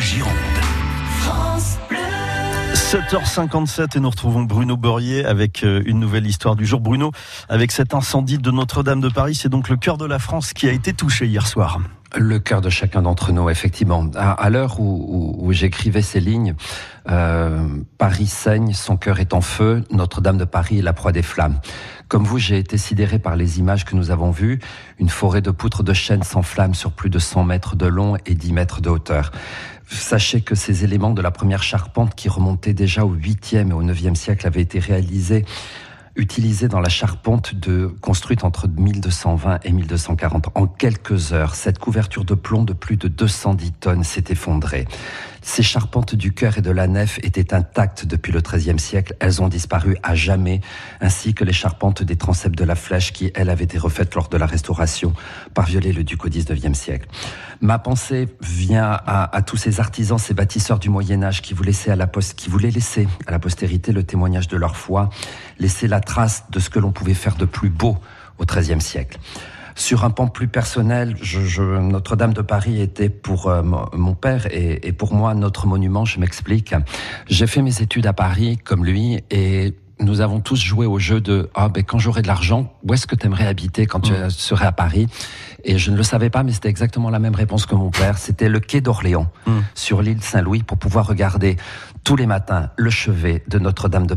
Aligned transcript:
Gironde. 0.00 0.32
7h57 2.74 3.96
et 3.96 4.00
nous 4.00 4.10
retrouvons 4.10 4.42
Bruno 4.42 4.76
Borrier 4.76 5.24
avec 5.24 5.64
euh, 5.64 5.82
une 5.86 5.98
nouvelle 5.98 6.26
histoire 6.26 6.56
du 6.56 6.66
jour. 6.66 6.80
Bruno, 6.80 7.10
avec 7.48 7.72
cet 7.72 7.94
incendie 7.94 8.38
de 8.38 8.50
Notre-Dame 8.50 9.00
de 9.00 9.08
Paris, 9.08 9.34
c'est 9.34 9.48
donc 9.48 9.68
le 9.68 9.76
cœur 9.76 9.96
de 9.96 10.04
la 10.04 10.18
France 10.18 10.52
qui 10.52 10.68
a 10.68 10.72
été 10.72 10.92
touché 10.92 11.26
hier 11.26 11.46
soir. 11.46 11.80
Le 12.14 12.38
cœur 12.38 12.60
de 12.60 12.70
chacun 12.70 13.02
d'entre 13.02 13.32
nous, 13.32 13.50
effectivement. 13.50 14.08
À, 14.14 14.48
l'heure 14.48 14.78
où, 14.78 15.52
j'écrivais 15.52 16.02
ces 16.02 16.20
lignes, 16.20 16.54
euh, 17.10 17.66
Paris 17.98 18.26
saigne, 18.26 18.72
son 18.74 18.96
cœur 18.96 19.18
est 19.18 19.34
en 19.34 19.40
feu, 19.40 19.82
Notre-Dame 19.90 20.38
de 20.38 20.44
Paris 20.44 20.78
est 20.78 20.82
la 20.82 20.92
proie 20.92 21.12
des 21.12 21.22
flammes. 21.22 21.58
Comme 22.08 22.24
vous, 22.24 22.38
j'ai 22.38 22.58
été 22.58 22.78
sidéré 22.78 23.18
par 23.18 23.34
les 23.34 23.58
images 23.58 23.84
que 23.84 23.96
nous 23.96 24.12
avons 24.12 24.30
vues. 24.30 24.60
Une 25.00 25.08
forêt 25.08 25.42
de 25.42 25.50
poutres 25.50 25.82
de 25.82 25.92
chêne 25.92 26.22
s'enflamme 26.22 26.74
sur 26.74 26.92
plus 26.92 27.10
de 27.10 27.18
100 27.18 27.42
mètres 27.42 27.74
de 27.74 27.86
long 27.86 28.16
et 28.24 28.34
10 28.34 28.52
mètres 28.52 28.80
de 28.80 28.88
hauteur. 28.88 29.32
Sachez 29.88 30.40
que 30.40 30.54
ces 30.54 30.84
éléments 30.84 31.12
de 31.12 31.22
la 31.22 31.32
première 31.32 31.62
charpente 31.62 32.14
qui 32.14 32.28
remontaient 32.28 32.74
déjà 32.74 33.04
au 33.04 33.14
8e 33.14 33.70
et 33.70 33.72
au 33.72 33.82
9e 33.82 34.14
siècle 34.14 34.46
avaient 34.46 34.62
été 34.62 34.78
réalisés 34.78 35.44
utilisés 36.16 36.68
dans 36.68 36.80
la 36.80 36.88
charpente 36.88 37.54
de, 37.54 37.86
construite 38.00 38.44
entre 38.44 38.68
1220 38.68 39.60
et 39.64 39.72
1240. 39.72 40.48
En 40.54 40.66
quelques 40.66 41.32
heures, 41.32 41.54
cette 41.54 41.78
couverture 41.78 42.24
de 42.24 42.34
plomb 42.34 42.64
de 42.64 42.72
plus 42.72 42.96
de 42.96 43.08
210 43.08 43.72
tonnes 43.72 44.04
s'est 44.04 44.24
effondrée. 44.30 44.86
Ces 45.46 45.62
charpentes 45.62 46.16
du 46.16 46.32
chœur 46.32 46.58
et 46.58 46.60
de 46.60 46.72
la 46.72 46.88
nef 46.88 47.20
étaient 47.22 47.54
intactes 47.54 48.04
depuis 48.04 48.32
le 48.32 48.40
XIIIe 48.40 48.80
siècle. 48.80 49.14
Elles 49.20 49.40
ont 49.40 49.46
disparu 49.46 49.96
à 50.02 50.16
jamais, 50.16 50.60
ainsi 51.00 51.34
que 51.34 51.44
les 51.44 51.52
charpentes 51.52 52.02
des 52.02 52.16
transepts 52.16 52.56
de 52.56 52.64
la 52.64 52.74
flèche 52.74 53.12
qui, 53.12 53.30
elles, 53.32 53.48
avaient 53.48 53.62
été 53.62 53.78
refaites 53.78 54.12
lors 54.16 54.28
de 54.28 54.36
la 54.36 54.46
restauration 54.46 55.12
par 55.54 55.66
Viollet-le-Duc 55.66 56.24
au 56.24 56.28
XIXe 56.28 56.76
siècle. 56.76 57.06
Ma 57.60 57.78
pensée 57.78 58.28
vient 58.40 58.98
à, 59.06 59.40
tous 59.42 59.56
ces 59.56 59.78
artisans, 59.78 60.18
ces 60.18 60.34
bâtisseurs 60.34 60.80
du 60.80 60.90
Moyen 60.90 61.22
Âge 61.22 61.42
qui, 61.42 61.54
qui 61.54 62.50
voulaient 62.50 62.70
laisser 62.70 63.06
à 63.26 63.30
la 63.30 63.38
postérité 63.38 63.92
le 63.92 64.02
témoignage 64.02 64.48
de 64.48 64.56
leur 64.56 64.76
foi, 64.76 65.10
laisser 65.60 65.86
la 65.86 66.00
trace 66.06 66.44
de 66.50 66.58
ce 66.58 66.70
que 66.70 66.78
l'on 66.78 66.92
pouvait 66.92 67.14
faire 67.14 67.36
de 67.36 67.44
plus 67.44 67.68
beau 67.68 67.98
au 68.38 68.44
XIIIe 68.44 68.80
siècle. 68.80 69.18
Sur 69.74 70.04
un 70.04 70.10
pan 70.10 70.26
plus 70.26 70.48
personnel, 70.48 71.16
je, 71.20 71.62
Notre-Dame 71.62 72.32
de 72.32 72.40
Paris 72.40 72.80
était 72.80 73.10
pour 73.10 73.48
euh, 73.48 73.62
mon 73.62 74.14
père 74.14 74.46
et, 74.50 74.88
et, 74.88 74.92
pour 74.92 75.12
moi 75.12 75.34
notre 75.34 75.66
monument. 75.66 76.06
Je 76.06 76.18
m'explique. 76.18 76.74
J'ai 77.28 77.46
fait 77.46 77.60
mes 77.60 77.82
études 77.82 78.06
à 78.06 78.14
Paris 78.14 78.56
comme 78.56 78.86
lui 78.86 79.22
et 79.30 79.74
nous 80.00 80.20
avons 80.20 80.40
tous 80.40 80.60
joué 80.60 80.86
au 80.86 80.98
jeu 80.98 81.20
de 81.20 81.48
ah 81.54 81.68
ben 81.68 81.82
quand 81.82 81.98
j'aurai 81.98 82.22
de 82.22 82.26
l'argent, 82.26 82.72
où 82.82 82.92
est-ce 82.92 83.06
que 83.06 83.14
tu 83.14 83.26
aimerais 83.26 83.46
habiter 83.46 83.86
quand 83.86 84.00
tu 84.00 84.12
mm. 84.12 84.30
serais 84.30 84.66
à 84.66 84.72
Paris? 84.72 85.08
Et 85.64 85.78
je 85.78 85.90
ne 85.90 85.96
le 85.96 86.02
savais 86.02 86.30
pas, 86.30 86.42
mais 86.42 86.52
c'était 86.52 86.68
exactement 86.68 87.10
la 87.10 87.18
même 87.18 87.34
réponse 87.34 87.66
que 87.66 87.74
mon 87.74 87.90
père. 87.90 88.18
C'était 88.18 88.48
le 88.48 88.60
quai 88.60 88.80
d'Orléans, 88.80 89.30
mm. 89.46 89.52
sur 89.74 90.02
l'île 90.02 90.22
Saint-Louis, 90.22 90.62
pour 90.62 90.78
pouvoir 90.78 91.06
regarder 91.06 91.56
tous 92.04 92.16
les 92.16 92.26
matins 92.26 92.70
le 92.76 92.90
chevet 92.90 93.42
de 93.48 93.58
Notre-Dame 93.58 94.06
de, 94.06 94.16